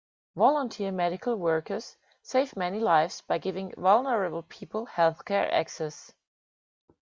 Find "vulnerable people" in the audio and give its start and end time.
3.77-4.87